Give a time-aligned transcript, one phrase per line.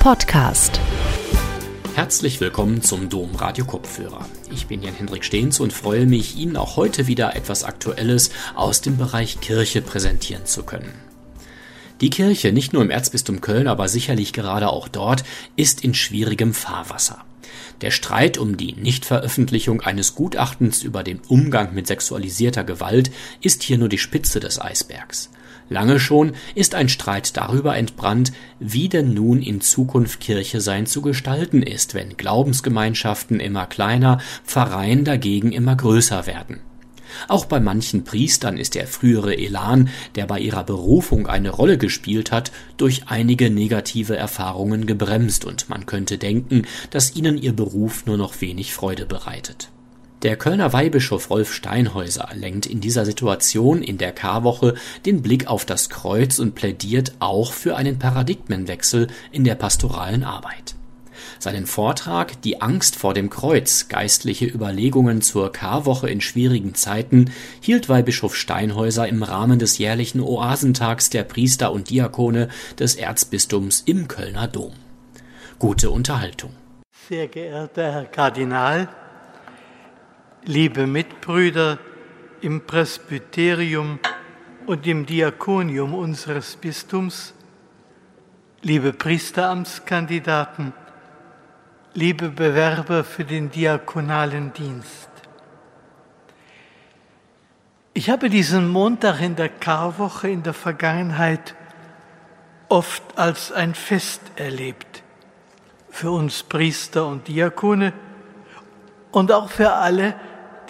[0.00, 0.80] Podcast.
[1.94, 4.24] Herzlich willkommen zum Dom Radio Kopfhörer.
[4.50, 8.96] Ich bin Jan-Hendrik Stehns und freue mich, Ihnen auch heute wieder etwas Aktuelles aus dem
[8.96, 10.94] Bereich Kirche präsentieren zu können.
[12.00, 15.22] Die Kirche, nicht nur im Erzbistum Köln, aber sicherlich gerade auch dort,
[15.56, 17.22] ist in schwierigem Fahrwasser.
[17.82, 23.12] Der Streit um die Nichtveröffentlichung eines Gutachtens über den Umgang mit sexualisierter Gewalt
[23.42, 25.28] ist hier nur die Spitze des Eisbergs.
[25.70, 31.00] Lange schon ist ein Streit darüber entbrannt, wie denn nun in Zukunft Kirche sein zu
[31.00, 36.58] gestalten ist, wenn Glaubensgemeinschaften immer kleiner, Pfarreien dagegen immer größer werden.
[37.28, 42.32] Auch bei manchen Priestern ist der frühere Elan, der bei ihrer Berufung eine Rolle gespielt
[42.32, 48.16] hat, durch einige negative Erfahrungen gebremst und man könnte denken, dass ihnen ihr Beruf nur
[48.16, 49.70] noch wenig Freude bereitet.
[50.22, 54.74] Der Kölner Weihbischof Rolf Steinhäuser lenkt in dieser Situation in der Karwoche
[55.06, 60.74] den Blick auf das Kreuz und plädiert auch für einen Paradigmenwechsel in der pastoralen Arbeit.
[61.38, 67.30] Seinen Vortrag Die Angst vor dem Kreuz, geistliche Überlegungen zur Karwoche in schwierigen Zeiten
[67.62, 72.48] hielt Weihbischof Steinhäuser im Rahmen des jährlichen Oasentags der Priester und Diakone
[72.78, 74.72] des Erzbistums im Kölner Dom.
[75.58, 76.50] Gute Unterhaltung.
[77.08, 78.88] Sehr geehrter Herr Kardinal,
[80.44, 81.78] liebe Mitbrüder
[82.40, 83.98] im Presbyterium
[84.66, 87.34] und im Diakonium unseres Bistums,
[88.62, 90.72] liebe Priesteramtskandidaten,
[91.94, 95.08] liebe Bewerber für den diakonalen Dienst.
[97.92, 101.54] Ich habe diesen Montag in der Karwoche in der Vergangenheit
[102.68, 105.02] oft als ein Fest erlebt.
[105.90, 107.92] Für uns Priester und Diakone
[109.10, 110.14] und auch für alle,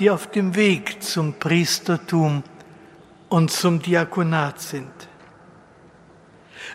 [0.00, 2.42] die auf dem Weg zum Priestertum
[3.28, 4.90] und zum Diakonat sind.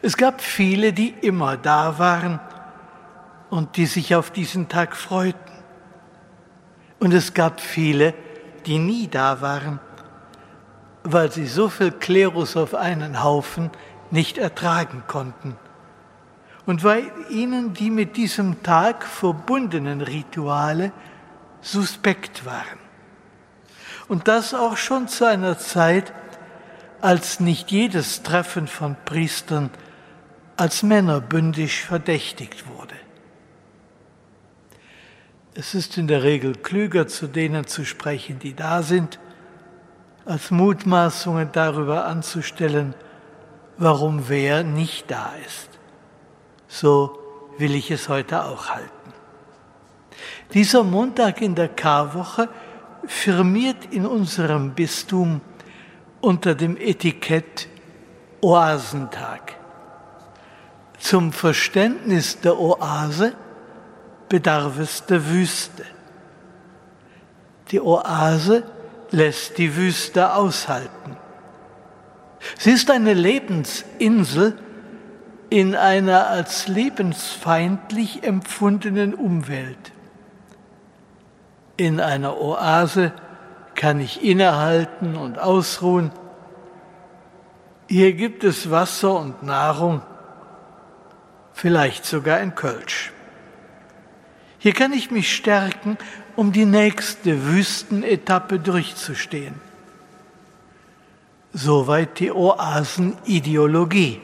[0.04, 2.40] Es gab viele, die immer da waren
[3.50, 5.40] und die sich auf diesen Tag freuten.
[7.00, 8.13] Und es gab viele,
[8.68, 9.80] die nie da waren,
[11.03, 13.72] weil sie so viel Klerus auf einen Haufen
[14.12, 15.57] nicht ertragen konnten.
[16.68, 20.92] Und weil ihnen die mit diesem Tag verbundenen Rituale
[21.62, 22.84] suspekt waren.
[24.08, 26.14] Und das auch schon zu einer Zeit,
[27.02, 29.70] als nicht jedes Treffen von Priestern
[30.58, 32.96] als männerbündisch verdächtigt wurde.
[35.54, 39.20] Es ist in der Regel klüger, zu denen zu sprechen, die da sind,
[40.26, 42.94] als Mutmaßungen darüber anzustellen,
[43.78, 45.70] warum wer nicht da ist.
[46.68, 47.20] So
[47.58, 48.90] will ich es heute auch halten.
[50.54, 52.50] Dieser Montag in der Karwoche
[53.08, 55.42] firmiert in unserem Bistum
[56.22, 57.68] unter dem Etikett
[58.42, 59.56] Oasentag.
[61.00, 63.34] Zum Verständnis der Oase
[64.30, 65.86] bedarf es der Wüste.
[67.72, 68.64] Die Oase
[69.12, 71.18] lässt die Wüste aushalten.
[72.58, 74.58] Sie ist eine Lebensinsel
[75.50, 79.92] in einer als lebensfeindlich empfundenen Umwelt.
[81.78, 83.12] In einer Oase
[83.75, 86.12] kann ich innehalten und ausruhen.
[87.88, 90.02] Hier gibt es Wasser und Nahrung,
[91.53, 93.12] vielleicht sogar ein Kölsch.
[94.58, 95.97] Hier kann ich mich stärken,
[96.36, 99.56] um die nächste Wüstenetappe durchzustehen.
[101.53, 104.19] Soweit die Oasenideologie.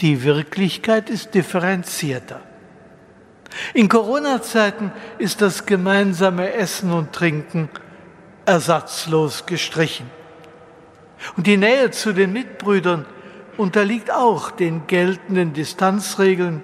[0.00, 2.40] Die Wirklichkeit ist differenzierter.
[3.74, 7.68] In Corona-Zeiten ist das gemeinsame Essen und Trinken
[8.46, 10.10] ersatzlos gestrichen.
[11.36, 13.06] Und die Nähe zu den Mitbrüdern
[13.56, 16.62] unterliegt auch den geltenden Distanzregeln.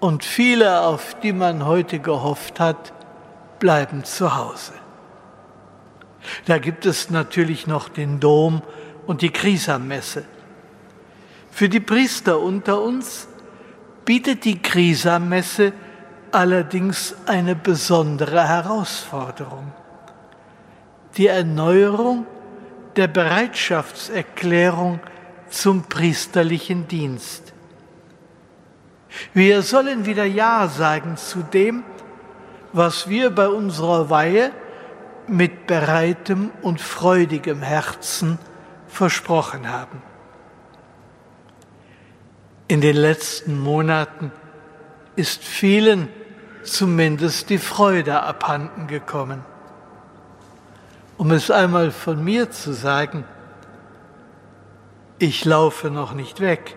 [0.00, 2.92] Und viele, auf die man heute gehofft hat,
[3.58, 4.72] bleiben zu Hause.
[6.46, 8.62] Da gibt es natürlich noch den Dom
[9.06, 10.24] und die Krisammesse.
[11.50, 13.28] Für die Priester unter uns
[14.04, 15.72] bietet die Krisammesse
[16.30, 19.72] allerdings eine besondere Herausforderung.
[21.16, 22.26] Die Erneuerung
[22.96, 25.00] der Bereitschaftserklärung
[25.48, 27.52] zum priesterlichen Dienst.
[29.32, 31.84] Wir sollen wieder Ja sagen zu dem,
[32.72, 34.50] was wir bei unserer Weihe
[35.28, 38.38] mit bereitem und freudigem Herzen
[38.88, 40.02] versprochen haben.
[42.66, 44.32] In den letzten Monaten
[45.16, 46.08] ist vielen
[46.62, 49.44] zumindest die Freude abhanden gekommen.
[51.16, 53.24] Um es einmal von mir zu sagen,
[55.18, 56.76] ich laufe noch nicht weg.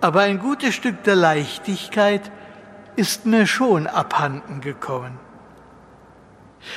[0.00, 2.30] aber ein gutes Stück der Leichtigkeit
[2.96, 5.18] ist mir schon abhanden gekommen.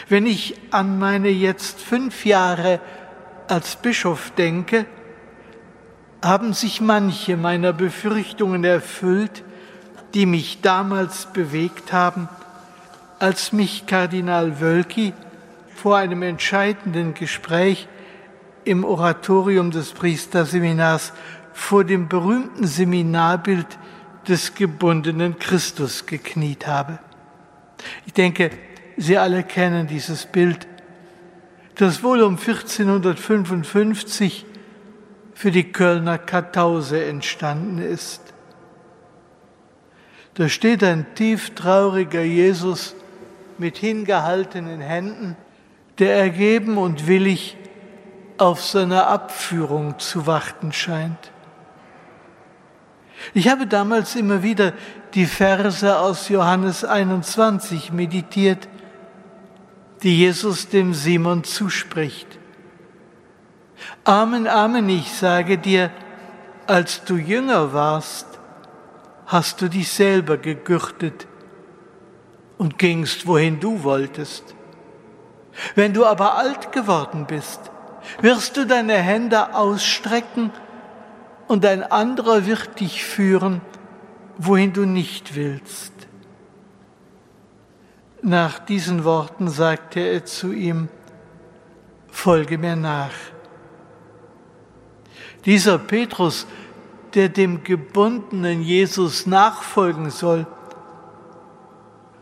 [0.08, 2.80] Wenn ich an meine jetzt fünf Jahre
[3.48, 4.86] als Bischof denke,
[6.22, 9.44] haben sich manche meiner Befürchtungen erfüllt,
[10.14, 12.30] die mich damals bewegt haben,
[13.20, 15.14] als mich Kardinal Wölki
[15.76, 17.88] vor einem entscheidenden Gespräch
[18.66, 21.14] im Oratorium des Priesterseminars
[21.54, 23.66] vor dem berühmten Seminarbild
[24.28, 27.00] des gebundenen Christus gekniet habe.
[28.06, 28.52] Ich denke,
[28.98, 30.68] Sie alle kennen dieses Bild,
[31.76, 34.46] das wohl um 1455
[35.42, 38.22] für die Kölner Kartause entstanden ist.
[40.36, 42.94] Da steht ein tieftrauriger Jesus
[43.58, 45.36] mit hingehaltenen Händen,
[45.98, 47.58] der ergeben und willig
[48.38, 51.32] auf seine Abführung zu warten scheint.
[53.34, 54.74] Ich habe damals immer wieder
[55.16, 58.70] die Verse aus Johannes 21 meditiert,
[60.04, 62.38] die Jesus dem Simon zuspricht.
[64.04, 65.92] Amen, Amen, ich sage dir,
[66.66, 68.26] als du jünger warst,
[69.28, 71.28] hast du dich selber gegürtet
[72.58, 74.56] und gingst, wohin du wolltest.
[75.76, 77.60] Wenn du aber alt geworden bist,
[78.22, 80.52] wirst du deine Hände ausstrecken
[81.48, 83.62] und ein anderer wird dich führen,
[84.38, 85.94] wohin du nicht willst.
[88.24, 90.90] Nach diesen Worten sagte er zu ihm,
[92.10, 93.12] Folge mir nach.
[95.46, 96.46] Dieser Petrus,
[97.14, 100.46] der dem gebundenen Jesus nachfolgen soll,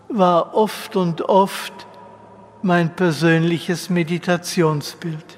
[0.07, 1.73] war oft und oft
[2.61, 5.37] mein persönliches Meditationsbild.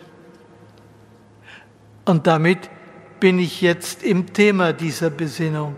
[2.06, 2.70] Und damit
[3.20, 5.76] bin ich jetzt im Thema dieser Besinnung.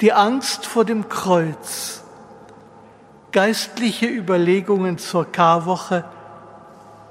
[0.00, 2.04] Die Angst vor dem Kreuz,
[3.32, 6.04] geistliche Überlegungen zur Karwoche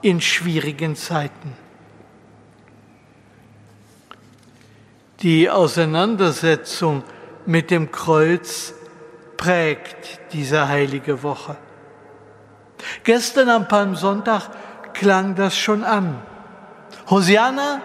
[0.01, 1.66] in schwierigen Zeiten.
[5.21, 7.03] Die Auseinandersetzung
[7.47, 8.75] mit dem Kreuz
[9.35, 11.57] prägt diese heilige Woche.
[13.03, 14.49] Gestern am Palmsonntag
[14.93, 16.21] klang das schon an.
[17.09, 17.81] Hosianna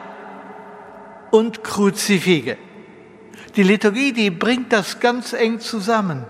[1.30, 2.58] und Kruzifige.
[3.56, 6.26] Die Liturgie, die bringt das ganz eng zusammen.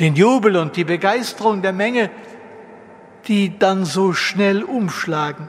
[0.00, 2.10] Den Jubel und die Begeisterung der Menge,
[3.28, 5.48] die dann so schnell umschlagen.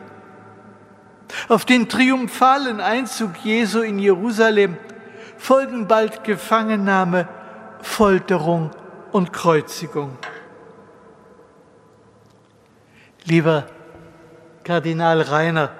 [1.47, 4.77] Auf den triumphalen Einzug Jesu in Jerusalem
[5.37, 7.27] folgen bald Gefangennahme,
[7.81, 8.71] Folterung
[9.11, 10.17] und Kreuzigung.
[13.25, 13.67] Lieber
[14.63, 15.71] Kardinal Rainer,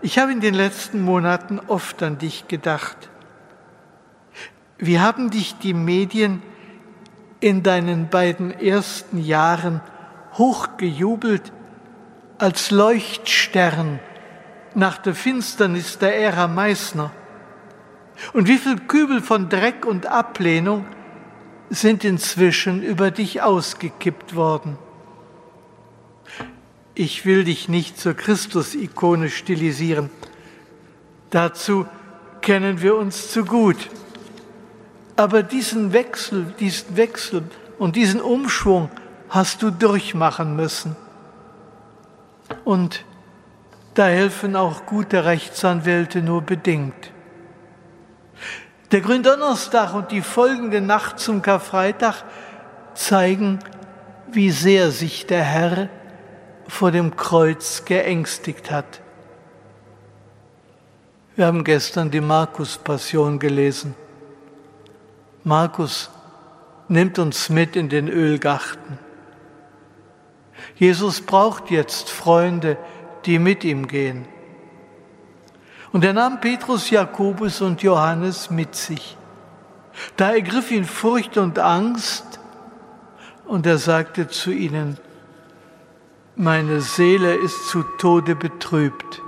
[0.00, 3.10] ich habe in den letzten Monaten oft an dich gedacht.
[4.78, 6.42] Wie haben dich die Medien
[7.40, 9.80] in deinen beiden ersten Jahren
[10.34, 11.52] hochgejubelt
[12.38, 13.98] als Leuchtstern
[14.78, 17.10] nach der Finsternis der Ära Meißner.
[18.32, 20.86] Und wie viel Kübel von Dreck und Ablehnung
[21.70, 24.78] sind inzwischen über dich ausgekippt worden.
[26.94, 30.10] Ich will dich nicht zur Christus-Ikone stilisieren.
[31.30, 31.86] Dazu
[32.40, 33.90] kennen wir uns zu gut.
[35.16, 37.42] Aber diesen Wechsel, diesen Wechsel
[37.78, 38.90] und diesen Umschwung
[39.28, 40.96] hast du durchmachen müssen.
[42.64, 43.04] Und
[43.98, 47.10] da helfen auch gute Rechtsanwälte nur bedingt.
[48.92, 52.22] Der Gründonnerstag und die folgende Nacht zum Karfreitag
[52.94, 53.58] zeigen,
[54.30, 55.88] wie sehr sich der Herr
[56.68, 59.00] vor dem Kreuz geängstigt hat.
[61.34, 63.96] Wir haben gestern die Markus-Passion gelesen.
[65.42, 66.08] Markus
[66.86, 69.00] nimmt uns mit in den Ölgarten.
[70.76, 72.76] Jesus braucht jetzt Freunde,
[73.28, 74.26] die mit ihm gehen.
[75.92, 79.18] Und er nahm Petrus, Jakobus und Johannes mit sich.
[80.16, 82.40] Da ergriff ihn Furcht und Angst
[83.46, 84.96] und er sagte zu ihnen,
[86.36, 89.20] meine Seele ist zu Tode betrübt,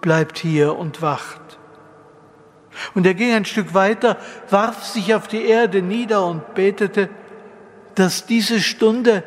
[0.00, 1.58] bleibt hier und wacht.
[2.94, 4.16] Und er ging ein Stück weiter,
[4.48, 7.10] warf sich auf die Erde nieder und betete,
[7.96, 9.24] dass diese Stunde,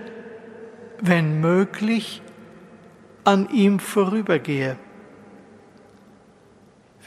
[1.00, 2.24] wenn möglich,
[3.32, 4.78] an ihm vorübergehe.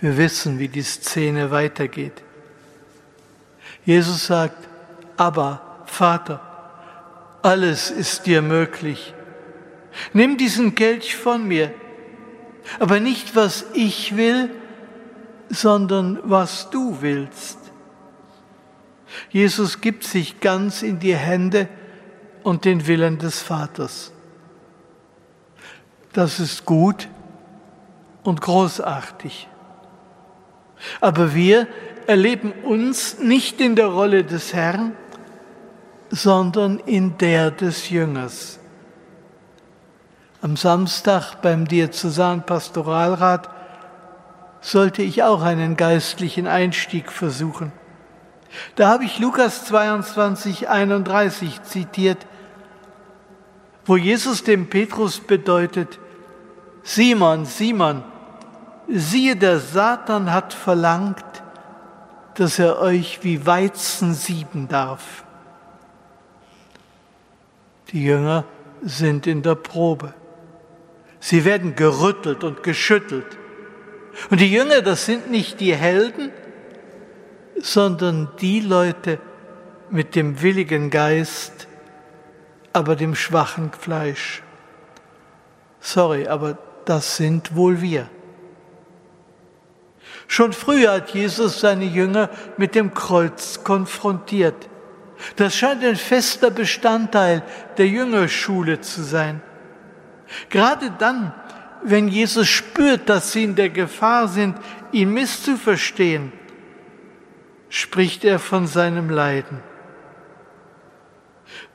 [0.01, 2.23] Wir wissen, wie die Szene weitergeht.
[3.85, 4.69] Jesus sagt,
[5.17, 6.41] aber Vater,
[7.43, 9.15] alles ist dir möglich.
[10.13, 11.73] Nimm diesen Kelch von mir,
[12.79, 14.51] aber nicht was ich will,
[15.51, 17.59] sondern was du willst.
[19.29, 21.69] Jesus gibt sich ganz in die Hände
[22.43, 24.14] und den Willen des Vaters.
[26.15, 27.09] Das ist gut
[28.23, 29.49] und großartig.
[31.01, 31.67] Aber wir
[32.07, 34.93] erleben uns nicht in der Rolle des Herrn,
[36.11, 38.61] sondern in der des Jüngers.
[40.41, 43.51] Am Samstag beim Diözesan-Pastoralrat
[44.61, 47.73] sollte ich auch einen geistlichen Einstieg versuchen.
[48.77, 52.25] Da habe ich Lukas 22, 31 zitiert,
[53.85, 55.99] wo Jesus dem Petrus bedeutet,
[56.85, 58.05] Simon, Simon,
[58.89, 61.25] siehe, der Satan hat verlangt,
[62.35, 65.25] dass er euch wie Weizen sieben darf.
[67.91, 68.45] Die Jünger
[68.83, 70.13] sind in der Probe.
[71.21, 73.39] Sie werden gerüttelt und geschüttelt.
[74.29, 76.31] Und die Jünger, das sind nicht die Helden,
[77.61, 79.19] sondern die Leute
[79.89, 81.67] mit dem willigen Geist,
[82.75, 84.43] aber dem schwachen Fleisch.
[85.81, 88.09] Sorry, aber das sind wohl wir.
[90.27, 94.69] Schon früher hat Jesus seine Jünger mit dem Kreuz konfrontiert.
[95.37, 97.43] Das scheint ein fester Bestandteil
[97.77, 99.43] der Jüngerschule zu sein.
[100.49, 101.33] Gerade dann,
[101.83, 104.57] wenn Jesus spürt, dass sie in der Gefahr sind,
[104.93, 106.33] ihn misszuverstehen,
[107.69, 109.61] spricht er von seinem Leiden.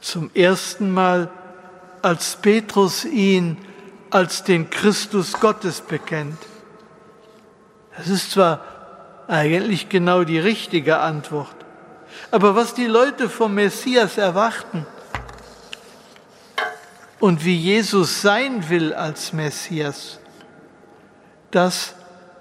[0.01, 1.30] Zum ersten Mal,
[2.01, 3.58] als Petrus ihn
[4.10, 6.38] als den Christus Gottes bekennt.
[7.98, 8.63] Das ist zwar
[9.28, 11.56] eigentlich genau die richtige Antwort,
[12.32, 14.86] aber was die Leute vom Messias erwarten
[17.20, 20.20] und wie Jesus sein will als Messias,
[21.51, 21.94] das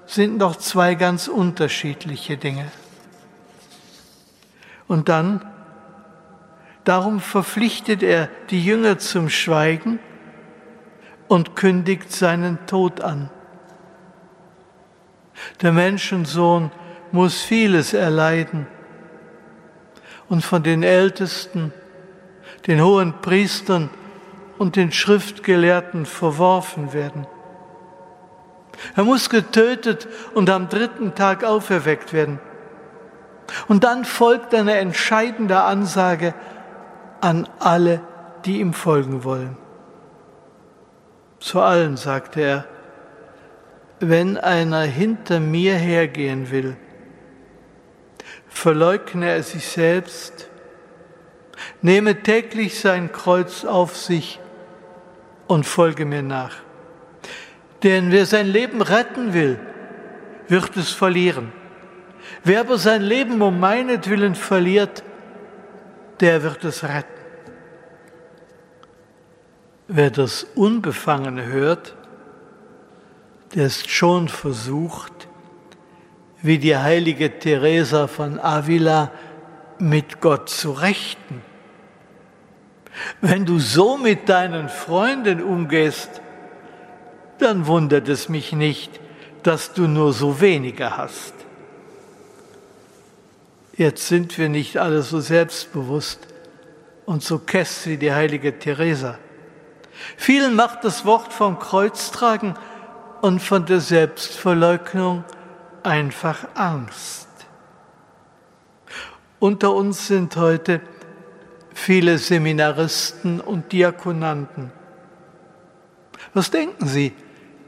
[0.06, 2.70] sind noch zwei ganz unterschiedliche Dinge.
[4.86, 5.44] Und dann,
[6.84, 9.98] darum verpflichtet er die Jünger zum Schweigen
[11.28, 13.30] und kündigt seinen Tod an.
[15.62, 16.70] Der Menschensohn
[17.12, 18.66] muss vieles erleiden
[20.28, 21.72] und von den Ältesten,
[22.66, 23.90] den hohen Priestern
[24.58, 27.26] und den Schriftgelehrten verworfen werden.
[28.96, 32.40] Er muss getötet und am dritten Tag auferweckt werden.
[33.66, 36.34] Und dann folgt eine entscheidende Ansage
[37.20, 38.00] an alle,
[38.44, 39.56] die ihm folgen wollen.
[41.40, 42.64] Zu allen sagte er,
[44.00, 46.76] wenn einer hinter mir hergehen will,
[48.48, 50.48] verleugne er sich selbst,
[51.82, 54.40] nehme täglich sein Kreuz auf sich
[55.46, 56.56] und folge mir nach.
[57.82, 59.58] Denn wer sein Leben retten will,
[60.48, 61.52] wird es verlieren.
[62.44, 65.02] Wer aber sein Leben um meinetwillen verliert,
[66.20, 67.17] der wird es retten.
[69.90, 71.94] Wer das Unbefangene hört,
[73.54, 75.28] der ist schon versucht,
[76.42, 79.10] wie die heilige Teresa von Avila
[79.78, 81.40] mit Gott zu rechten.
[83.22, 86.20] Wenn du so mit deinen Freunden umgehst,
[87.38, 89.00] dann wundert es mich nicht,
[89.42, 91.32] dass du nur so wenige hast.
[93.74, 96.26] Jetzt sind wir nicht alle so selbstbewusst
[97.06, 99.18] und so kess wie die heilige Teresa.
[100.16, 102.54] Vielen macht das Wort vom Kreuztragen
[103.20, 105.24] und von der Selbstverleugnung
[105.82, 107.28] einfach Angst.
[109.40, 110.80] Unter uns sind heute
[111.74, 114.72] viele Seminaristen und Diakonanten.
[116.34, 117.12] Was denken Sie,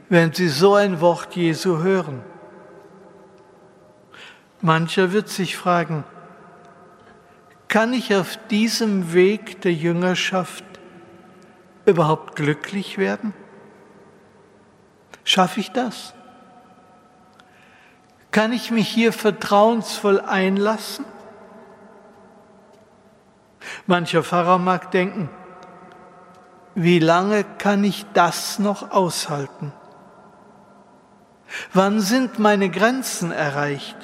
[0.08, 2.22] wenn Sie so ein Wort Jesu hören?
[4.60, 6.04] Mancher wird sich fragen,
[7.68, 10.64] kann ich auf diesem Weg der Jüngerschaft
[11.86, 13.34] überhaupt glücklich werden?
[15.24, 16.14] Schaffe ich das?
[18.30, 21.04] Kann ich mich hier vertrauensvoll einlassen?
[23.86, 25.28] Mancher Pfarrer mag denken,
[26.74, 29.72] wie lange kann ich das noch aushalten?
[31.72, 33.96] Wann sind meine Grenzen erreicht?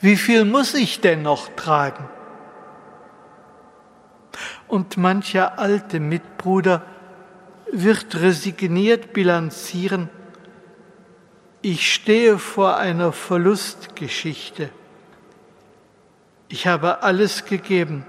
[0.00, 2.08] Wie viel muss ich denn noch tragen?
[4.68, 6.82] Und mancher alte Mitbruder
[7.72, 10.08] wird resigniert bilanzieren,
[11.62, 14.70] ich stehe vor einer Verlustgeschichte.
[16.48, 18.06] Ich habe alles gegeben.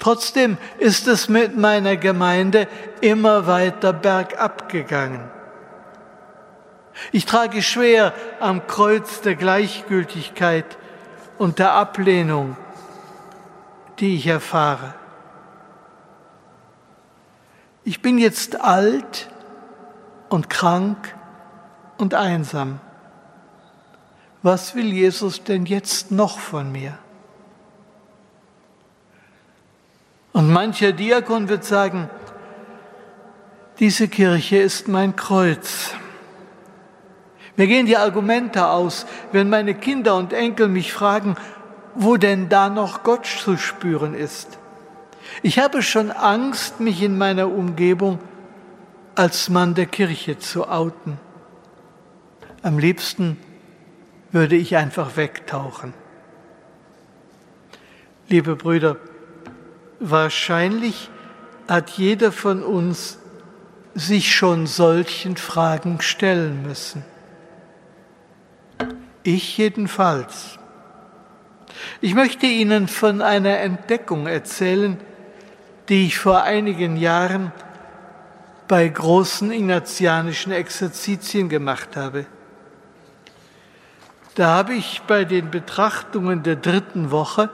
[0.00, 2.66] Trotzdem ist es mit meiner Gemeinde
[3.00, 5.30] immer weiter bergab gegangen.
[7.12, 10.76] Ich trage schwer am Kreuz der Gleichgültigkeit
[11.38, 12.56] und der Ablehnung,
[14.02, 14.94] die ich erfahre.
[17.84, 19.30] Ich bin jetzt alt
[20.28, 21.14] und krank
[21.98, 22.80] und einsam.
[24.42, 26.98] Was will Jesus denn jetzt noch von mir?
[30.32, 32.10] Und mancher Diakon wird sagen,
[33.78, 35.94] diese Kirche ist mein Kreuz.
[37.56, 41.36] Mir gehen die Argumente aus, wenn meine Kinder und Enkel mich fragen,
[41.94, 44.58] wo denn da noch Gott zu spüren ist.
[45.42, 48.18] Ich habe schon Angst, mich in meiner Umgebung
[49.14, 51.18] als Mann der Kirche zu outen.
[52.62, 53.38] Am liebsten
[54.30, 55.94] würde ich einfach wegtauchen.
[58.28, 58.96] Liebe Brüder,
[60.00, 61.10] wahrscheinlich
[61.68, 63.18] hat jeder von uns
[63.94, 67.04] sich schon solchen Fragen stellen müssen.
[69.22, 70.58] Ich jedenfalls.
[72.00, 74.98] Ich möchte Ihnen von einer Entdeckung erzählen,
[75.88, 77.52] die ich vor einigen Jahren
[78.68, 82.26] bei großen ignatianischen Exerzitien gemacht habe.
[84.34, 87.50] Da habe ich bei den Betrachtungen der dritten Woche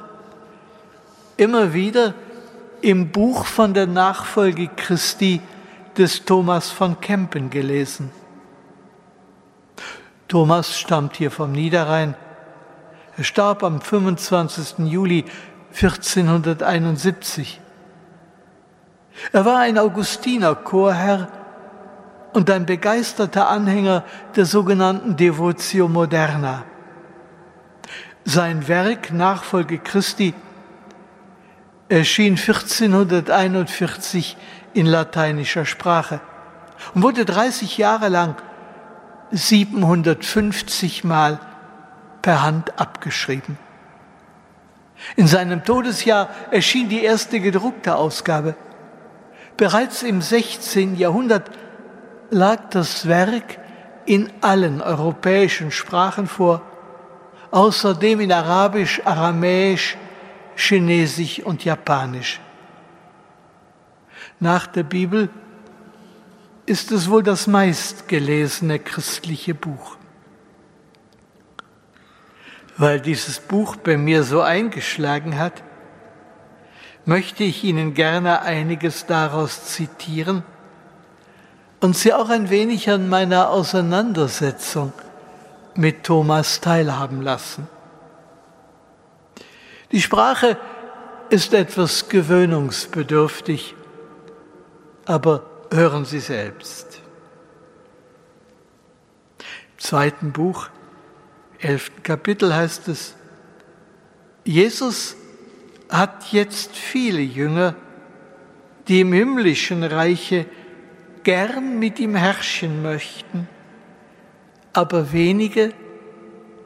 [1.37, 2.15] immer wieder
[2.81, 5.41] im Buch von der Nachfolge Christi
[5.97, 8.13] des Thomas von Kempen gelesen.
[10.29, 12.15] Thomas stammt hier vom Niederrhein.
[13.19, 14.87] Er starb am 25.
[14.87, 15.25] Juli
[15.75, 17.61] 1471.
[19.33, 21.27] Er war ein Augustiner Chorherr
[22.33, 24.05] und ein begeisterter Anhänger
[24.37, 26.63] der sogenannten Devotio Moderna.
[28.25, 30.33] Sein Werk Nachfolge Christi
[31.89, 34.37] erschien 1441
[34.75, 36.21] in lateinischer Sprache
[36.95, 38.37] und wurde 30 Jahre lang
[39.33, 41.41] 750 Mal
[42.23, 43.59] per Hand abgeschrieben.
[45.17, 48.57] In seinem Todesjahr erschien die erste gedruckte Ausgabe.
[49.57, 50.97] Bereits im 16.
[50.97, 51.51] Jahrhundert
[52.31, 53.59] lag das Werk
[54.07, 56.63] in allen europäischen Sprachen vor,
[57.51, 59.97] außerdem in Arabisch, Aramäisch,
[60.57, 62.41] Chinesisch und Japanisch.
[64.41, 65.29] Nach der Bibel
[66.67, 69.98] ist es wohl das meistgelesene christliche Buch.
[72.79, 75.65] Weil dieses Buch bei mir so eingeschlagen hat,
[77.05, 80.45] möchte ich Ihnen gerne einiges daraus zitieren
[81.81, 84.93] und Sie auch ein wenig an meiner Auseinandersetzung
[85.75, 87.67] mit Thomas teilhaben lassen.
[89.91, 90.57] Die Sprache
[91.31, 93.75] ist etwas gewöhnungsbedürftig,
[95.05, 97.01] aber hören Sie selbst.
[99.39, 100.69] Im zweiten Buch,
[101.59, 103.15] elften Kapitel heißt es,
[104.45, 105.17] Jesus
[105.89, 107.75] hat jetzt viele Jünger,
[108.87, 110.47] die im himmlischen Reiche
[111.23, 113.49] gern mit ihm herrschen möchten,
[114.73, 115.73] aber wenige,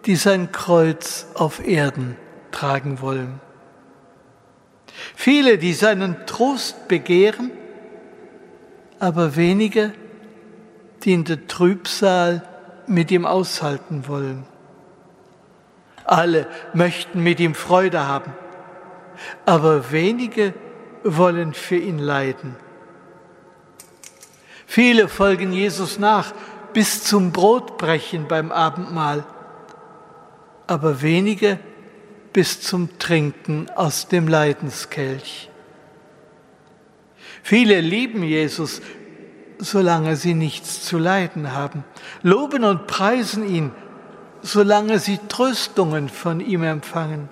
[0.07, 2.17] die sein Kreuz auf Erden
[2.51, 3.41] tragen wollen.
[5.15, 7.51] Viele, die seinen Trost begehren,
[8.99, 9.93] aber wenige,
[11.03, 12.47] die in der Trübsal
[12.87, 14.45] mit ihm aushalten wollen.
[16.05, 18.33] Alle möchten mit ihm Freude haben,
[19.47, 20.55] aber wenige
[21.05, 22.57] wollen für ihn leiden.
[24.67, 26.33] Viele folgen Jesus nach
[26.73, 29.25] bis zum Brotbrechen beim Abendmahl,
[30.67, 31.59] aber wenige
[32.33, 35.51] bis zum Trinken aus dem Leidenskelch.
[37.43, 38.81] Viele lieben Jesus,
[39.59, 41.85] solange sie nichts zu leiden haben,
[42.23, 43.73] loben und preisen ihn,
[44.43, 47.29] solange sie Tröstungen von ihm empfangen.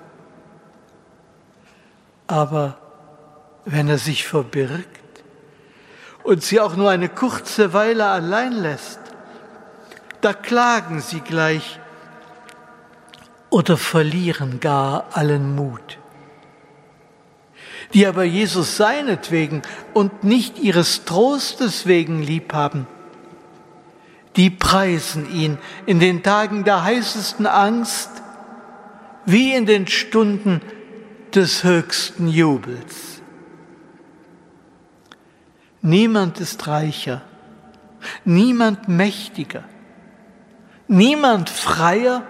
[2.26, 2.78] Aber
[3.64, 5.24] wenn er sich verbirgt
[6.22, 9.00] und sie auch nur eine kurze Weile allein lässt,
[10.20, 11.80] da klagen sie gleich
[13.48, 15.98] oder verlieren gar allen Mut
[17.94, 19.62] die aber Jesus seinetwegen
[19.94, 22.86] und nicht ihres Trostes wegen lieb haben,
[24.36, 28.10] die preisen ihn in den Tagen der heißesten Angst
[29.26, 30.60] wie in den Stunden
[31.34, 33.20] des höchsten Jubels.
[35.82, 37.22] Niemand ist reicher,
[38.24, 39.64] niemand mächtiger,
[40.88, 42.22] niemand freier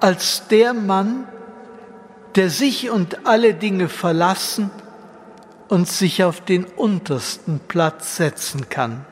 [0.00, 1.26] als der Mann,
[2.34, 4.70] der sich und alle Dinge verlassen
[5.68, 9.04] und sich auf den untersten Platz setzen kann.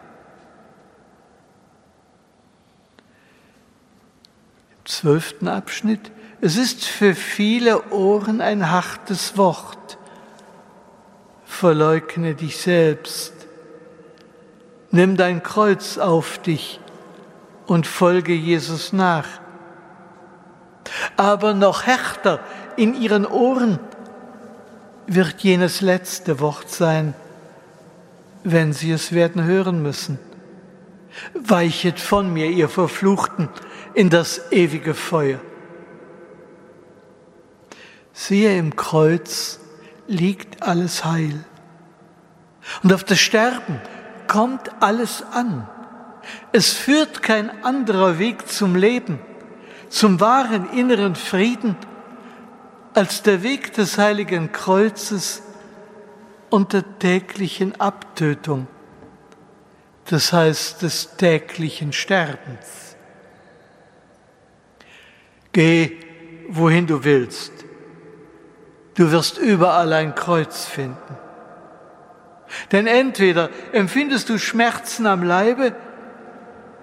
[4.87, 6.13] Zwölften Abschnitt.
[6.41, 9.99] Es ist für viele Ohren ein hartes Wort.
[11.45, 13.33] Verleugne dich selbst.
[14.91, 16.81] Nimm dein Kreuz auf dich
[17.67, 19.27] und folge Jesus nach.
[21.17, 22.41] Aber noch härter
[22.77, 23.79] in ihren Ohren
[25.07, 27.15] wird jenes letzte Wort sein,
[28.45, 30.19] wenn sie es werden hören müssen.
[31.35, 33.49] Weichet von mir, ihr Verfluchten,
[33.97, 35.41] in das ewige Feuer.
[38.13, 39.59] Siehe, im Kreuz
[40.07, 41.43] liegt alles Heil.
[42.83, 43.81] Und auf das Sterben
[44.29, 45.67] kommt alles an.
[46.53, 49.19] Es führt kein anderer Weg zum Leben,
[49.89, 51.75] zum wahren inneren Frieden,
[52.93, 55.43] als der Weg des heiligen Kreuzes
[56.51, 58.67] und der täglichen Abtötung,
[60.05, 62.86] das heißt des täglichen Sterbens.
[65.57, 65.97] Geh,
[66.51, 67.51] wohin du willst.
[68.95, 71.17] Du wirst überall ein Kreuz finden.
[72.73, 75.75] Denn entweder empfindest du Schmerzen am Leibe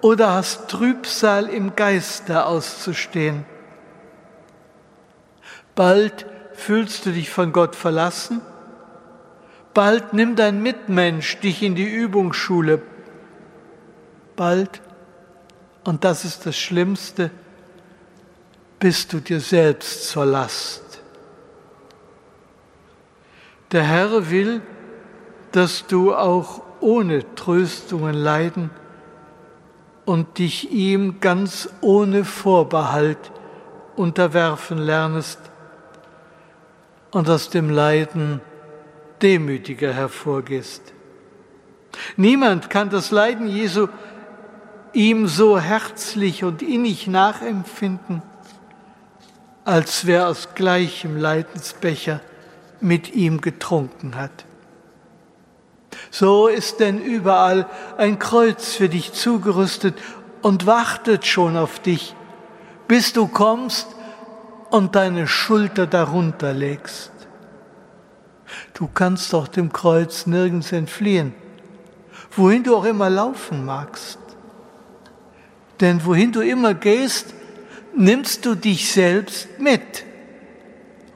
[0.00, 3.44] oder hast Trübsal im Geiste auszustehen.
[5.76, 8.40] Bald fühlst du dich von Gott verlassen,
[9.72, 12.82] bald nimmt dein Mitmensch dich in die Übungsschule,
[14.34, 14.82] bald,
[15.84, 17.30] und das ist das Schlimmste,
[18.84, 21.00] bist du dir selbst zur Last.
[23.72, 24.60] Der Herr will,
[25.52, 28.68] dass du auch ohne Tröstungen leiden
[30.04, 33.32] und dich ihm ganz ohne Vorbehalt
[33.96, 35.40] unterwerfen lernest
[37.10, 38.42] und aus dem Leiden
[39.22, 40.92] demütiger hervorgehst.
[42.18, 43.88] Niemand kann das Leiden Jesu
[44.92, 48.20] ihm so herzlich und innig nachempfinden,
[49.64, 52.20] als wer aus gleichem Leidensbecher
[52.80, 54.44] mit ihm getrunken hat.
[56.10, 59.96] So ist denn überall ein Kreuz für dich zugerüstet
[60.42, 62.14] und wartet schon auf dich,
[62.88, 63.88] bis du kommst
[64.70, 67.12] und deine Schulter darunter legst.
[68.74, 71.32] Du kannst doch dem Kreuz nirgends entfliehen,
[72.32, 74.18] wohin du auch immer laufen magst.
[75.80, 77.33] Denn wohin du immer gehst,
[77.96, 80.04] nimmst du dich selbst mit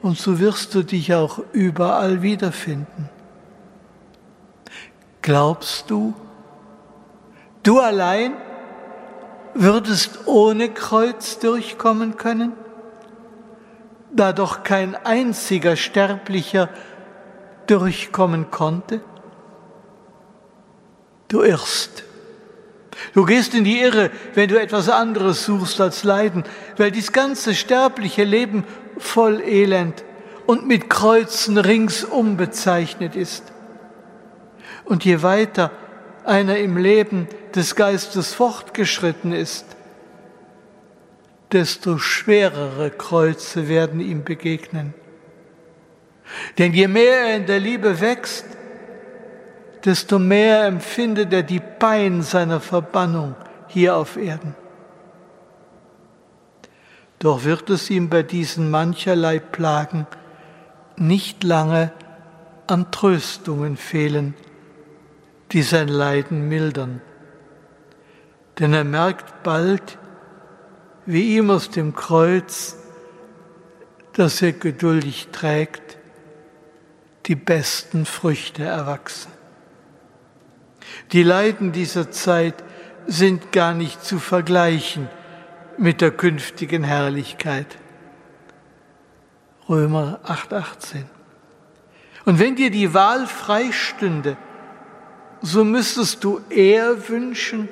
[0.01, 3.09] und so wirst du dich auch überall wiederfinden.
[5.21, 6.13] Glaubst du,
[7.63, 8.33] du allein
[9.53, 12.53] würdest ohne Kreuz durchkommen können,
[14.11, 16.69] da doch kein einziger Sterblicher
[17.67, 19.01] durchkommen konnte?
[21.27, 22.03] Du irrst.
[23.13, 26.43] Du gehst in die Irre, wenn du etwas anderes suchst als Leiden,
[26.77, 28.63] weil dies ganze sterbliche Leben
[28.97, 30.03] voll Elend
[30.45, 33.43] und mit Kreuzen ringsum bezeichnet ist.
[34.85, 35.71] Und je weiter
[36.25, 39.65] einer im Leben des Geistes fortgeschritten ist,
[41.51, 44.93] desto schwerere Kreuze werden ihm begegnen.
[46.57, 48.45] Denn je mehr er in der Liebe wächst,
[49.85, 53.35] desto mehr empfindet er die Pein seiner Verbannung
[53.67, 54.55] hier auf Erden.
[57.19, 60.07] Doch wird es ihm bei diesen mancherlei Plagen
[60.95, 61.91] nicht lange
[62.67, 64.35] an Tröstungen fehlen,
[65.51, 67.01] die sein Leiden mildern.
[68.59, 69.97] Denn er merkt bald,
[71.05, 72.77] wie ihm aus dem Kreuz,
[74.13, 75.97] das er geduldig trägt,
[77.25, 79.31] die besten Früchte erwachsen.
[81.11, 82.55] Die Leiden dieser Zeit
[83.07, 85.09] sind gar nicht zu vergleichen
[85.77, 87.77] mit der künftigen Herrlichkeit.
[89.67, 91.05] Römer 8:18.
[92.25, 94.37] Und wenn dir die Wahl freistünde,
[95.41, 97.69] so müsstest du eher wünschen,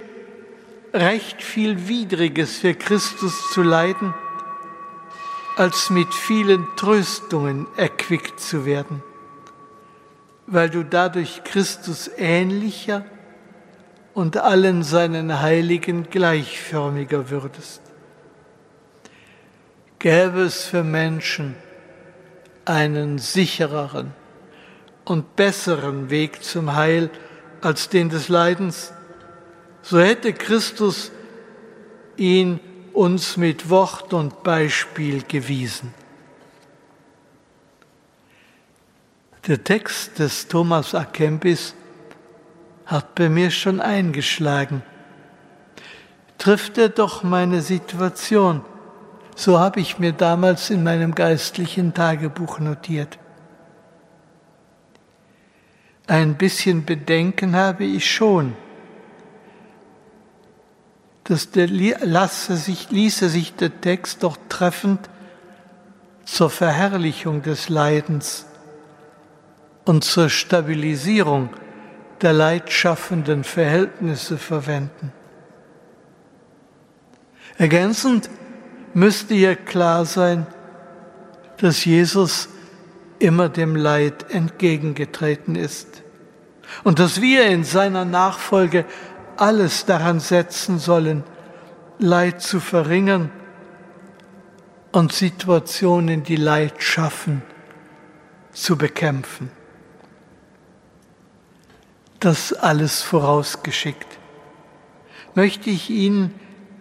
[0.94, 4.14] recht viel Widriges für Christus zu leiden,
[5.58, 9.04] als mit vielen Tröstungen erquickt zu werden,
[10.48, 13.06] weil du dadurch Christus ähnlicher
[14.14, 17.82] und allen seinen Heiligen gleichförmiger würdest
[20.00, 21.56] gäbe es für Menschen
[22.66, 24.14] einen sichereren
[25.06, 27.10] und besseren Weg zum Heil
[27.62, 28.94] als den des Leidens,
[29.82, 31.12] so hätte Christus
[32.18, 32.60] ihn
[32.94, 35.94] uns mit Wort und Beispiel gewiesen.
[39.48, 41.06] Der Text des Thomas A.
[41.06, 41.74] Kempis
[42.86, 44.84] hat bei mir schon eingeschlagen.
[46.38, 48.62] Trifft er doch meine Situation?
[49.38, 53.18] So habe ich mir damals in meinem geistlichen Tagebuch notiert.
[56.08, 58.54] Ein bisschen Bedenken habe ich schon,
[61.24, 65.10] dass der, lasse sich, ließe sich der Text doch treffend
[66.26, 68.46] zur Verherrlichung des Leidens
[69.88, 71.50] und zur Stabilisierung
[72.22, 75.14] der leidschaffenden Verhältnisse verwenden.
[77.58, 78.30] Ergänzend
[78.94, 80.46] müsste hier klar sein,
[81.58, 82.50] dass Jesus
[83.20, 86.04] immer dem Leid entgegengetreten ist
[86.84, 88.84] und dass wir in seiner Nachfolge
[89.38, 91.24] alles daran setzen sollen,
[91.98, 93.32] Leid zu verringern
[94.92, 97.42] und Situationen, die Leid schaffen,
[98.52, 99.50] zu bekämpfen.
[102.20, 104.08] Das alles vorausgeschickt.
[105.36, 106.34] Möchte ich Ihnen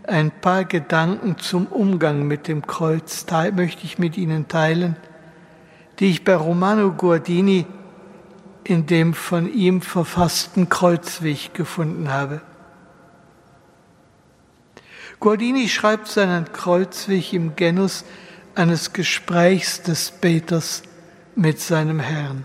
[0.07, 4.97] ein paar Gedanken zum Umgang mit dem Kreuz möchte ich mit Ihnen teilen,
[5.99, 7.67] die ich bei Romano Guardini
[8.65, 12.41] in dem von ihm verfassten Kreuzweg gefunden habe.
[15.21, 18.05] Guardini schreibt seinen Kreuzweg im Genus
[18.55, 20.83] eines Gesprächs des Beters
[21.35, 22.45] mit seinem Herrn.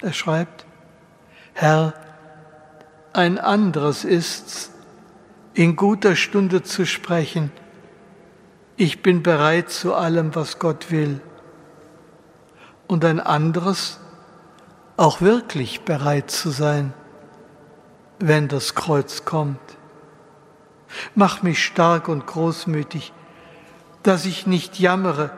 [0.00, 0.66] Er schreibt,
[1.54, 1.94] Herr,
[3.12, 4.70] ein anderes ist's,
[5.54, 7.52] in guter Stunde zu sprechen,
[8.76, 11.20] ich bin bereit zu allem, was Gott will.
[12.86, 14.00] Und ein anderes,
[14.96, 16.94] auch wirklich bereit zu sein,
[18.18, 19.60] wenn das Kreuz kommt.
[21.14, 23.12] Mach mich stark und großmütig,
[24.02, 25.30] dass ich nicht jammere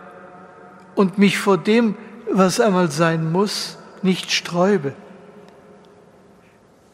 [0.95, 1.97] und mich vor dem,
[2.31, 4.95] was einmal sein muss, nicht sträube.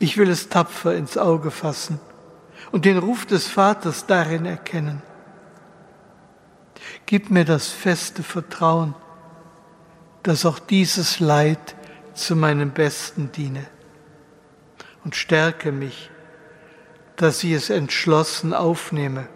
[0.03, 2.01] Ich will es tapfer ins Auge fassen
[2.73, 5.03] und den Ruf des Vaters darin erkennen.
[7.05, 8.95] Gib mir das feste Vertrauen,
[10.23, 11.77] dass auch dieses Leid
[12.15, 13.67] zu meinem Besten diene
[15.05, 16.11] und stärke mich,
[17.17, 19.29] dass ich es entschlossen aufnehme.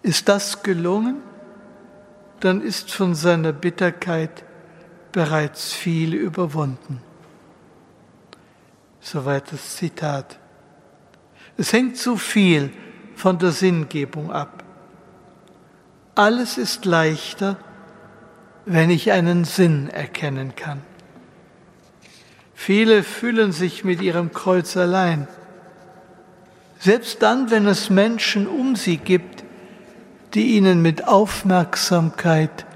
[0.00, 1.20] Ist das gelungen,
[2.40, 4.44] dann ist von seiner Bitterkeit
[5.12, 7.02] bereits viel überwunden.
[9.02, 10.38] Soweit das Zitat.
[11.58, 12.70] Es hängt zu viel
[13.16, 14.62] von der Sinngebung ab.
[16.14, 17.56] Alles ist leichter,
[18.64, 20.82] wenn ich einen Sinn erkennen kann.
[22.54, 25.26] Viele fühlen sich mit ihrem Kreuz allein.
[26.78, 29.42] Selbst dann, wenn es Menschen um sie gibt,
[30.34, 32.66] die ihnen mit Aufmerksamkeit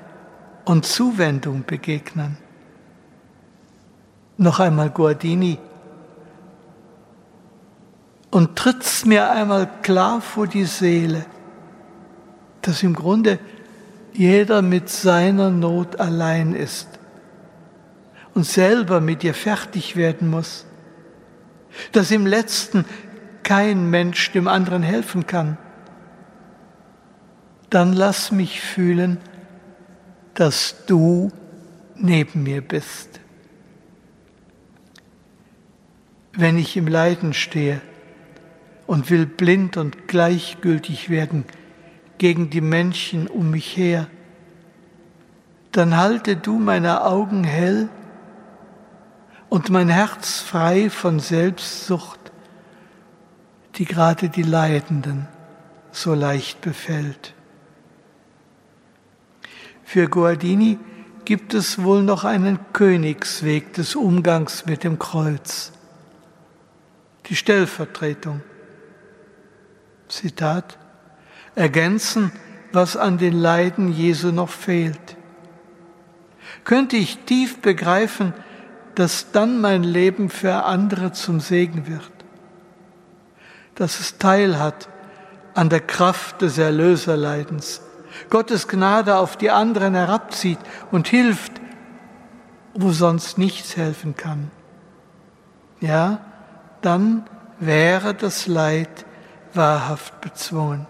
[0.65, 2.37] und Zuwendung begegnen.
[4.39, 5.59] Noch einmal Guardini,
[8.37, 11.25] und tritt's mir einmal klar vor die Seele,
[12.61, 13.38] dass im Grunde
[14.12, 16.87] jeder mit seiner Not allein ist
[18.35, 20.66] und selber mit ihr fertig werden muss,
[21.92, 22.85] dass im letzten
[23.42, 25.57] kein Mensch dem anderen helfen kann,
[27.70, 29.16] dann lass mich fühlen,
[30.35, 31.31] dass du
[31.94, 33.18] neben mir bist.
[36.35, 37.81] Wenn ich im Leiden stehe,
[38.87, 41.44] und will blind und gleichgültig werden
[42.18, 44.07] gegen die Menschen um mich her,
[45.72, 47.88] dann halte du meine Augen hell
[49.49, 52.18] und mein Herz frei von Selbstsucht,
[53.77, 55.29] die gerade die Leidenden
[55.90, 57.35] so leicht befällt.
[59.85, 60.79] Für Guardini
[61.25, 65.72] gibt es wohl noch einen Königsweg des Umgangs mit dem Kreuz,
[67.27, 68.40] die Stellvertretung
[70.09, 70.79] Zitat,
[71.55, 72.33] ergänzen,
[72.73, 75.16] was an den Leiden Jesu noch fehlt.
[76.64, 78.35] Könnte ich tief begreifen,
[78.95, 82.11] dass dann mein Leben für andere zum Segen wird,
[83.75, 84.88] dass es Teil hat
[85.55, 87.83] an der Kraft des Erlöserleidens,
[88.31, 90.59] Gottes Gnade auf die anderen herabzieht
[90.90, 91.53] und hilft,
[92.75, 94.51] wo sonst nichts helfen kann.
[95.81, 96.21] Ja,
[96.81, 97.25] dann
[97.59, 99.05] wäre das Leid
[99.57, 100.87] wahrhaft bezwungen.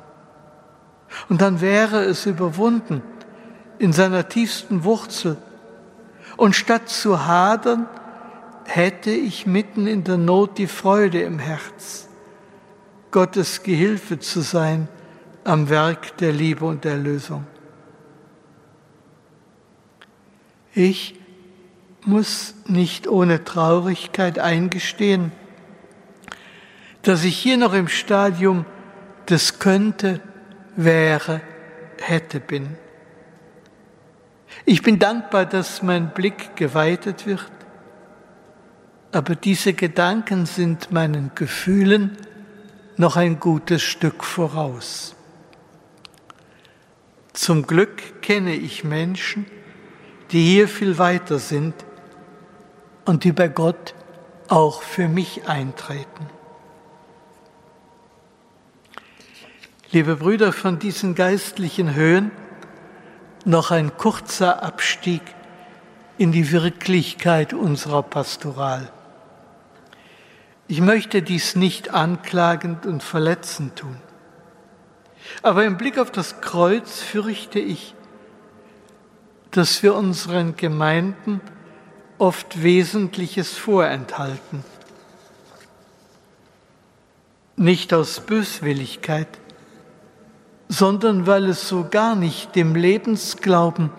[1.28, 3.02] Und dann wäre es überwunden
[3.78, 5.36] in seiner tiefsten Wurzel.
[6.36, 7.88] Und statt zu hadern,
[8.64, 12.08] hätte ich mitten in der Not die Freude im Herz,
[13.10, 14.88] Gottes Gehilfe zu sein
[15.44, 17.46] am Werk der Liebe und der Erlösung.
[20.74, 21.18] Ich
[22.04, 25.32] muss nicht ohne Traurigkeit eingestehen,
[27.06, 28.66] dass ich hier noch im Stadium
[29.28, 30.20] des könnte,
[30.74, 31.40] wäre,
[32.00, 32.76] hätte bin.
[34.64, 37.50] Ich bin dankbar, dass mein Blick geweitet wird,
[39.12, 42.16] aber diese Gedanken sind meinen Gefühlen
[42.96, 45.14] noch ein gutes Stück voraus.
[47.32, 49.46] Zum Glück kenne ich Menschen,
[50.32, 51.74] die hier viel weiter sind
[53.04, 53.94] und die bei Gott
[54.48, 56.35] auch für mich eintreten.
[59.96, 62.30] Liebe Brüder, von diesen geistlichen Höhen
[63.46, 65.22] noch ein kurzer Abstieg
[66.18, 68.92] in die Wirklichkeit unserer Pastoral.
[70.68, 73.96] Ich möchte dies nicht anklagend und verletzend tun.
[75.40, 77.94] Aber im Blick auf das Kreuz fürchte ich,
[79.50, 81.40] dass wir unseren Gemeinden
[82.18, 84.62] oft Wesentliches vorenthalten.
[87.56, 89.28] Nicht aus Böswilligkeit,
[90.68, 93.90] sondern weil es so gar nicht dem Lebensglauben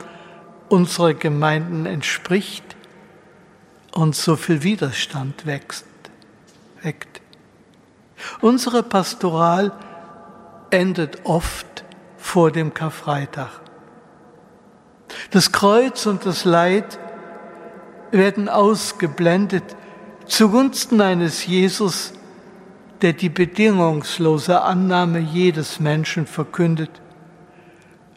[0.69, 2.75] unserer Gemeinden entspricht
[3.93, 5.85] und so viel Widerstand wächst,
[6.81, 7.21] weckt.
[8.41, 9.71] Unsere Pastoral
[10.69, 11.85] endet oft
[12.17, 13.61] vor dem Karfreitag.
[15.31, 16.99] Das Kreuz und das Leid
[18.11, 19.63] werden ausgeblendet
[20.25, 22.13] zugunsten eines Jesus,
[23.01, 27.01] der die bedingungslose Annahme jedes Menschen verkündet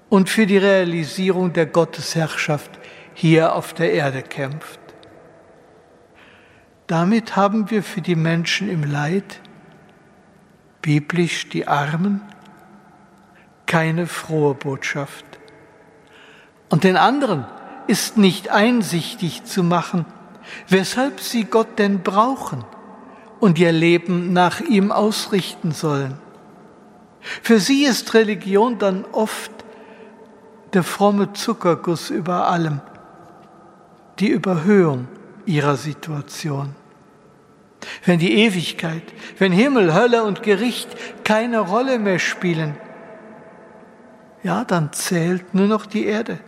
[0.09, 2.71] und für die Realisierung der Gottesherrschaft
[3.15, 4.81] hier auf der Erde kämpft.
[6.87, 9.41] Damit haben wir für die Menschen im Leid,
[10.83, 12.23] biblisch die Armen,
[13.67, 15.25] keine frohe Botschaft.
[16.71, 17.47] Und den anderen
[17.87, 20.07] ist nicht einsichtig zu machen,
[20.69, 22.65] weshalb sie Gott denn brauchen
[23.41, 26.19] und ihr Leben nach ihm ausrichten sollen.
[27.43, 29.51] Für sie ist Religion dann oft
[30.73, 32.81] der fromme Zuckerguss über allem,
[34.19, 35.09] die Überhöhung
[35.47, 36.75] ihrer Situation.
[38.05, 39.03] Wenn die Ewigkeit,
[39.39, 40.91] wenn Himmel, Hölle und Gericht
[41.25, 42.77] keine Rolle mehr spielen,
[44.43, 46.39] ja, dann zählt nur noch die Erde.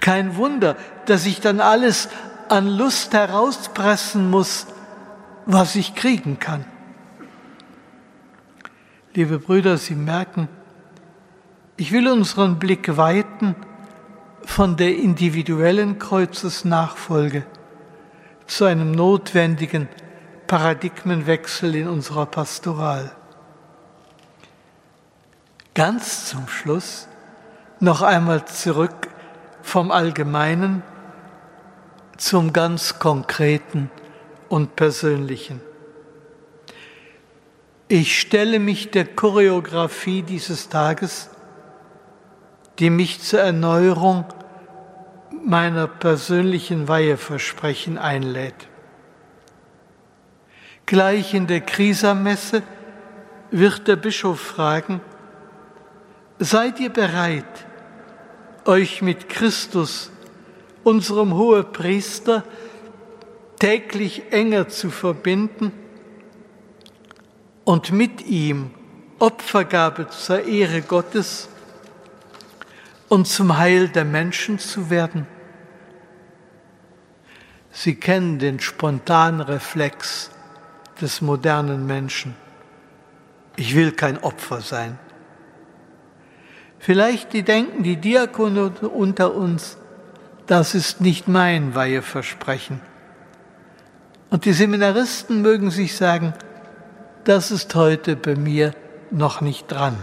[0.00, 2.08] Kein Wunder, dass ich dann alles
[2.48, 4.66] an Lust herauspressen muss,
[5.52, 6.64] was ich kriegen kann.
[9.14, 10.48] Liebe Brüder, Sie merken,
[11.76, 13.56] ich will unseren Blick weiten
[14.44, 17.44] von der individuellen Kreuzesnachfolge
[18.46, 19.88] zu einem notwendigen
[20.46, 23.12] Paradigmenwechsel in unserer Pastoral.
[25.74, 27.08] Ganz zum Schluss
[27.80, 29.08] noch einmal zurück
[29.62, 30.82] vom Allgemeinen
[32.16, 33.90] zum ganz Konkreten
[34.50, 35.62] und Persönlichen.
[37.88, 41.30] Ich stelle mich der Choreografie dieses Tages,
[42.78, 44.24] die mich zur Erneuerung
[45.44, 48.68] meiner persönlichen Weiheversprechen einlädt.
[50.84, 52.62] Gleich in der Krisamesse
[53.50, 55.00] wird der Bischof fragen,
[56.38, 57.66] seid ihr bereit,
[58.64, 60.10] euch mit Christus,
[60.82, 62.42] unserem Hohepriester,
[63.60, 65.70] täglich enger zu verbinden
[67.64, 68.70] und mit ihm
[69.20, 71.48] Opfergabe zur Ehre Gottes
[73.08, 75.26] und zum Heil der Menschen zu werden?
[77.70, 80.30] Sie kennen den spontanen Reflex
[81.00, 82.34] des modernen Menschen.
[83.56, 84.98] Ich will kein Opfer sein.
[86.78, 89.76] Vielleicht die denken die Diakone unter uns,
[90.46, 92.80] das ist nicht mein Weiheversprechen.
[94.30, 96.32] Und die Seminaristen mögen sich sagen,
[97.24, 98.72] das ist heute bei mir
[99.10, 99.96] noch nicht dran.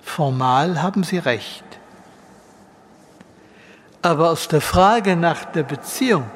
[0.00, 1.64] Formal haben sie recht.
[4.02, 6.28] Aber aus der Frage nach der Beziehung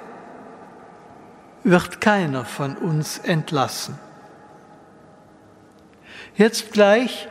[1.65, 3.99] wird keiner von uns entlassen.
[6.37, 7.29] Jetzt gleich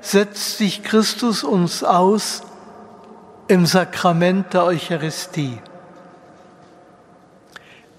[0.00, 2.42] setzt sich Christus uns aus
[3.46, 5.60] im Sakrament der Eucharistie.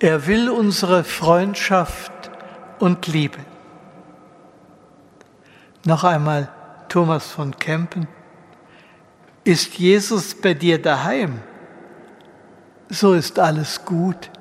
[0.04, 2.12] Er will unsere Freundschaft
[2.80, 3.38] und Liebe.
[5.86, 6.49] Noch einmal
[6.89, 8.08] Thomas von Kempen.
[9.43, 11.39] Ist Jesus bei dir daheim?
[12.89, 14.32] So ist alles gut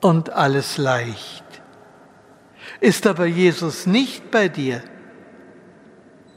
[0.00, 1.44] und alles leicht.
[2.80, 4.82] Ist aber Jesus nicht bei dir,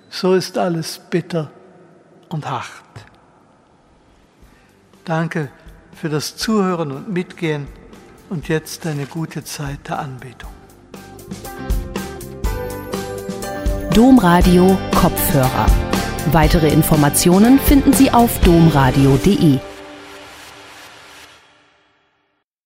[0.10, 1.50] so ist alles bitter
[2.28, 2.66] und hart.
[5.06, 5.50] Danke
[5.94, 7.68] für das Zuhören und Mitgehen
[8.30, 10.50] und jetzt eine gute Zeit der Anbetung.
[13.94, 15.66] Domradio Kopfhörer.
[16.32, 19.60] Weitere Informationen finden Sie auf domradio.de.